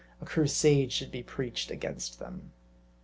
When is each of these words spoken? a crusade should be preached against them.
a 0.19 0.25
crusade 0.25 0.91
should 0.91 1.11
be 1.11 1.21
preached 1.21 1.69
against 1.69 2.17
them. 2.17 2.53